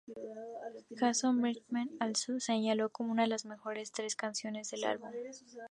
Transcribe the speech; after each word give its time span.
Jason 0.99 1.39
Birchmeier 1.43 1.85
de 1.85 1.95
Allmusic, 1.99 2.39
señaló 2.39 2.89
como 2.89 3.11
una 3.11 3.21
de 3.21 3.27
las 3.27 3.45
"mejores 3.45 3.91
tres 3.91 4.15
canciones" 4.15 4.71
del 4.71 4.85
álbum. 4.85 5.11